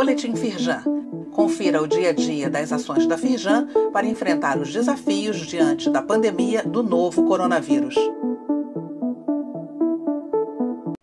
Boletim 0.00 0.34
Firjan. 0.34 0.82
Confira 1.30 1.82
o 1.82 1.86
dia 1.86 2.08
a 2.08 2.12
dia 2.14 2.48
das 2.48 2.72
ações 2.72 3.06
da 3.06 3.18
Firjan 3.18 3.68
para 3.92 4.06
enfrentar 4.06 4.56
os 4.56 4.72
desafios 4.72 5.46
diante 5.46 5.90
da 5.90 6.00
pandemia 6.00 6.62
do 6.62 6.82
novo 6.82 7.26
coronavírus. 7.26 7.94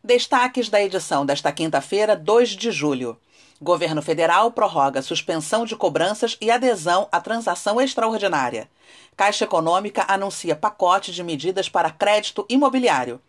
Destaques 0.03 0.67
da 0.67 0.81
edição 0.81 1.27
desta 1.27 1.51
quinta-feira, 1.51 2.15
2 2.15 2.49
de 2.49 2.71
julho. 2.71 3.15
Governo 3.61 4.01
federal 4.01 4.49
prorroga 4.49 5.03
suspensão 5.03 5.63
de 5.63 5.75
cobranças 5.75 6.35
e 6.41 6.49
adesão 6.49 7.07
à 7.11 7.21
transação 7.21 7.79
extraordinária. 7.79 8.67
Caixa 9.15 9.43
Econômica 9.43 10.05
anuncia 10.07 10.55
pacote 10.55 11.11
de 11.11 11.23
medidas 11.23 11.69
para 11.69 11.91
crédito 11.91 12.47
imobiliário. 12.49 13.21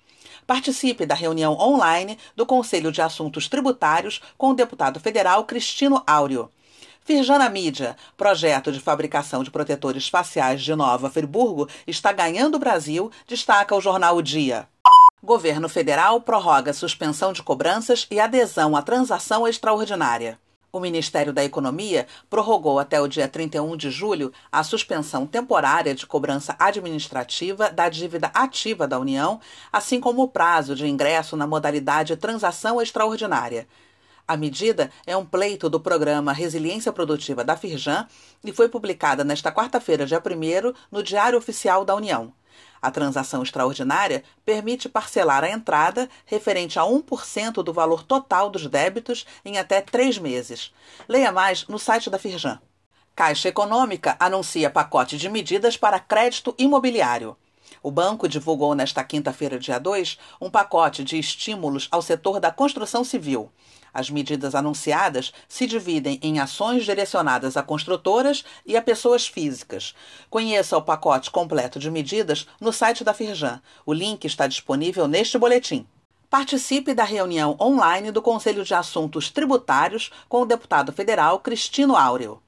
Participe 0.49 1.05
da 1.05 1.15
reunião 1.15 1.59
online 1.61 2.19
do 2.35 2.46
Conselho 2.46 2.91
de 2.91 3.03
Assuntos 3.03 3.48
Tributários 3.48 4.23
com 4.39 4.48
o 4.48 4.55
deputado 4.55 4.98
federal 4.98 5.45
Cristino 5.45 6.02
Áureo. 6.06 6.51
Firjana 7.02 7.51
Mídia, 7.51 7.95
projeto 8.16 8.73
de 8.73 8.80
fabricação 8.80 9.45
de 9.45 9.51
protetores 9.51 10.09
faciais 10.09 10.62
de 10.62 10.75
Nova 10.75 11.11
Friburgo, 11.11 11.69
está 11.87 12.12
ganhando 12.12 12.55
o 12.55 12.59
Brasil, 12.59 13.12
destaca 13.27 13.75
o 13.75 13.80
jornal 13.83 14.16
O 14.16 14.23
Dia. 14.23 14.66
Governo 15.23 15.69
federal 15.69 16.19
prorroga 16.23 16.73
suspensão 16.73 17.30
de 17.30 17.42
cobranças 17.42 18.06
e 18.11 18.19
adesão 18.19 18.75
à 18.75 18.80
transação 18.80 19.47
extraordinária. 19.47 20.39
O 20.78 20.80
Ministério 20.80 21.32
da 21.32 21.45
Economia 21.45 22.06
prorrogou 22.30 22.78
até 22.78 23.00
o 23.00 23.09
dia 23.09 23.27
31 23.27 23.77
de 23.77 23.91
julho 23.91 24.32
a 24.50 24.62
suspensão 24.62 25.27
temporária 25.27 25.92
de 25.92 26.06
cobrança 26.06 26.55
administrativa 26.56 27.69
da 27.69 27.88
dívida 27.88 28.30
ativa 28.32 28.86
da 28.86 28.96
União, 28.96 29.41
assim 29.72 29.98
como 29.98 30.22
o 30.22 30.28
prazo 30.28 30.77
de 30.77 30.86
ingresso 30.86 31.36
na 31.36 31.48
modalidade 31.48 32.16
transação 32.16 32.80
extraordinária. 32.80 33.66
A 34.27 34.36
medida 34.36 34.88
é 35.05 35.16
um 35.16 35.27
pleito 35.27 35.69
do 35.69 35.80
programa 35.80 36.33
Resiliência 36.33 36.92
Produtiva 36.92 37.42
da 37.42 37.56
Firjan 37.56 38.06
e 38.44 38.53
foi 38.53 38.69
publicada 38.69 39.25
nesta 39.25 39.50
quarta-feira, 39.50 40.06
dia 40.06 40.22
1 40.25 40.72
no 40.92 41.03
Diário 41.03 41.36
Oficial 41.36 41.84
da 41.84 41.97
União. 41.97 42.33
A 42.81 42.91
transação 42.91 43.43
extraordinária 43.43 44.23
permite 44.45 44.89
parcelar 44.89 45.45
a 45.45 45.51
entrada 45.51 46.09
referente 46.25 46.79
a 46.79 46.83
1% 46.83 47.62
do 47.62 47.73
valor 47.73 48.03
total 48.03 48.51
dos 48.51 48.67
débitos 48.67 49.27
em 49.45 49.59
até 49.59 49.81
três 49.81 50.19
meses. 50.19 50.73
Leia 51.09 51.33
mais 51.33 51.67
no 51.67 51.79
site 51.79 52.09
da 52.09 52.19
Firjan. 52.19 52.61
Caixa 53.17 53.49
Econômica 53.49 54.17
anuncia 54.21 54.71
pacote 54.71 55.19
de 55.19 55.29
medidas 55.29 55.77
para 55.77 55.99
crédito 55.99 56.55
imobiliário. 56.56 57.37
O 57.83 57.91
banco 57.91 58.28
divulgou 58.28 58.74
nesta 58.74 59.05
quinta-feira, 59.05 59.58
dia 59.58 59.78
2, 59.78 60.19
um 60.41 60.50
pacote 60.50 61.05
de 61.05 61.19
estímulos 61.19 61.88
ao 61.91 62.02
setor 62.02 62.41
da 62.41 62.50
construção 62.50 63.05
civil. 63.05 63.50
As 63.92 64.10
medidas 64.10 64.55
anunciadas 64.55 65.33
se 65.48 65.66
dividem 65.66 66.19
em 66.22 66.38
ações 66.38 66.84
direcionadas 66.84 67.56
a 67.56 67.62
construtoras 67.62 68.44
e 68.66 68.77
a 68.77 68.83
pessoas 68.83 69.27
físicas. 69.27 69.94
Conheça 70.28 70.77
o 70.77 70.83
pacote 70.83 71.30
completo 71.30 71.78
de 71.78 71.91
medidas 71.91 72.47
no 72.60 72.72
site 72.72 73.02
da 73.02 73.14
Firjan. 73.14 73.60
O 73.86 73.92
link 73.92 74.25
está 74.25 74.47
disponível 74.47 75.08
neste 75.08 75.38
boletim. 75.38 75.86
Participe 76.30 76.92
da 76.92 77.05
reunião 77.05 77.56
online 77.58 78.10
do 78.10 78.20
Conselho 78.20 78.62
de 78.62 78.75
Assuntos 78.75 79.30
Tributários 79.30 80.10
com 80.28 80.42
o 80.42 80.47
deputado 80.47 80.92
federal 80.92 81.38
Cristino 81.41 81.97
Áureo. 81.97 82.42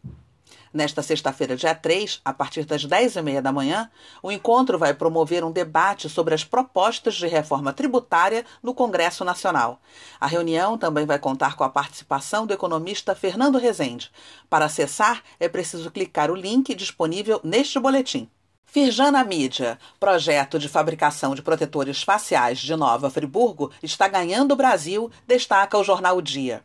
Nesta 0.73 1.03
sexta-feira, 1.03 1.57
dia 1.57 1.75
3, 1.75 2.21
a 2.25 2.33
partir 2.33 2.65
das 2.65 2.87
10h30 2.87 3.41
da 3.41 3.51
manhã, 3.51 3.91
o 4.23 4.31
encontro 4.31 4.79
vai 4.79 4.95
promover 4.95 5.43
um 5.43 5.51
debate 5.51 6.09
sobre 6.09 6.33
as 6.33 6.45
propostas 6.45 7.17
de 7.17 7.27
reforma 7.27 7.73
tributária 7.73 8.45
no 8.63 8.73
Congresso 8.73 9.25
Nacional. 9.25 9.81
A 10.21 10.29
reunião 10.29 10.79
também 10.79 11.05
vai 11.05 11.19
contar 11.19 11.57
com 11.57 11.65
a 11.65 11.69
participação 11.69 12.47
do 12.47 12.55
economista 12.55 13.17
Fernando 13.17 13.59
Rezende. 13.59 14.13
Para 14.49 14.67
acessar, 14.67 15.25
é 15.41 15.49
preciso 15.49 15.91
clicar 15.91 16.31
o 16.31 16.37
link 16.37 16.73
disponível 16.77 17.41
neste 17.43 17.81
boletim. 17.81 18.31
Firjana 18.65 19.25
Mídia, 19.25 19.77
projeto 19.99 20.57
de 20.57 20.69
fabricação 20.69 21.35
de 21.35 21.43
protetores 21.43 22.05
faciais 22.05 22.61
de 22.61 22.77
Nova 22.77 23.11
Friburgo, 23.11 23.73
está 23.83 24.07
ganhando 24.07 24.53
o 24.53 24.57
Brasil, 24.57 25.11
destaca 25.27 25.77
o 25.77 25.83
jornal 25.83 26.19
o 26.19 26.23
Dia. 26.23 26.63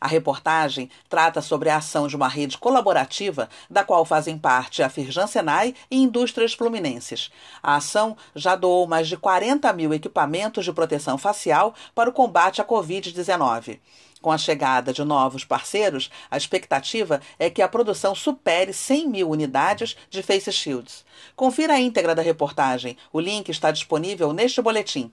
A 0.00 0.06
reportagem 0.06 0.90
trata 1.08 1.40
sobre 1.40 1.70
a 1.70 1.76
ação 1.76 2.06
de 2.06 2.16
uma 2.16 2.28
rede 2.28 2.58
colaborativa 2.58 3.48
da 3.70 3.82
qual 3.82 4.04
fazem 4.04 4.36
parte 4.36 4.82
a 4.82 4.88
Firjan 4.88 5.26
Senai 5.26 5.74
e 5.90 5.96
indústrias 5.96 6.52
fluminenses. 6.52 7.30
A 7.62 7.76
ação 7.76 8.16
já 8.34 8.54
doou 8.54 8.86
mais 8.86 9.08
de 9.08 9.16
40 9.16 9.72
mil 9.72 9.94
equipamentos 9.94 10.64
de 10.64 10.72
proteção 10.72 11.16
facial 11.16 11.74
para 11.94 12.10
o 12.10 12.12
combate 12.12 12.60
à 12.60 12.64
Covid-19. 12.64 13.78
Com 14.20 14.32
a 14.32 14.38
chegada 14.38 14.92
de 14.92 15.04
novos 15.04 15.44
parceiros, 15.44 16.10
a 16.30 16.36
expectativa 16.36 17.20
é 17.38 17.48
que 17.48 17.62
a 17.62 17.68
produção 17.68 18.14
supere 18.14 18.72
100 18.72 19.08
mil 19.08 19.30
unidades 19.30 19.96
de 20.10 20.22
face 20.22 20.50
shields. 20.50 21.04
Confira 21.36 21.74
a 21.74 21.80
íntegra 21.80 22.14
da 22.14 22.22
reportagem. 22.22 22.96
O 23.12 23.20
link 23.20 23.50
está 23.50 23.70
disponível 23.70 24.32
neste 24.32 24.60
boletim. 24.60 25.12